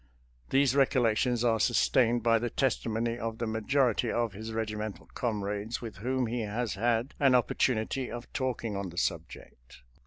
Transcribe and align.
Tiese 0.49 0.73
recollections 0.75 1.43
are 1.43 1.59
sustained 1.59 2.23
by 2.23 2.39
the 2.39 2.49
testi 2.49 2.87
mony 2.87 3.19
of 3.19 3.37
the 3.37 3.45
majority 3.45 4.11
of 4.11 4.33
his 4.33 4.51
regimental 4.51 5.05
comrades 5.13 5.79
with 5.79 5.97
whom 5.97 6.25
he 6.25 6.41
has 6.41 6.73
had 6.73 7.13
an 7.19 7.35
opportunity 7.35 8.09
of 8.09 8.25
talking 8.33 8.75
on 8.75 8.89
the 8.89 8.97
subject. 8.97 9.83